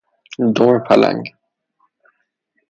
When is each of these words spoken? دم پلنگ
دم 0.55 0.79
پلنگ 0.85 1.25